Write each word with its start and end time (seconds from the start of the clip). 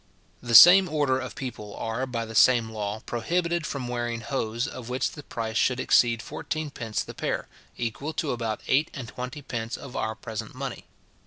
The 0.41 0.55
same 0.55 0.89
order 0.89 1.19
of 1.19 1.35
people 1.35 1.75
are, 1.75 2.07
by 2.07 2.25
the 2.25 2.33
same 2.33 2.71
law, 2.71 3.01
prohibited 3.05 3.67
from 3.67 3.87
wearing 3.87 4.21
hose, 4.21 4.67
of 4.67 4.89
which 4.89 5.11
the 5.11 5.21
price 5.21 5.57
should 5.57 5.79
exceed 5.79 6.23
fourteen 6.23 6.71
pence 6.71 7.03
the 7.03 7.13
pair, 7.13 7.47
equal 7.77 8.11
to 8.13 8.31
about 8.31 8.61
eight 8.67 8.89
and 8.95 9.07
twenty 9.07 9.43
pence 9.43 9.77
of 9.77 9.95
our 9.95 10.15
present 10.15 10.55
money. 10.55 10.87